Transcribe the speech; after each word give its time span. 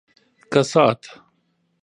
کسات 0.51 1.01